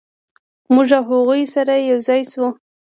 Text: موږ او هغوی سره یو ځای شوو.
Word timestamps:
موږ 0.73 0.89
او 0.97 1.03
هغوی 1.11 1.41
سره 1.55 1.73
یو 1.89 1.99
ځای 2.07 2.21
شوو. 2.31 2.49